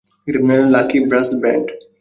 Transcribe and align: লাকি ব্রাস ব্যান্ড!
লাকি 0.73 0.97
ব্রাস 1.09 1.29
ব্যান্ড! 1.41 1.65